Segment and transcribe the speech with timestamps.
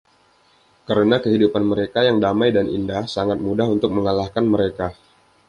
[0.89, 4.87] Karena kehidupan mereka yang damai dan indah, sangat mudah untuk mengalahkan mereka.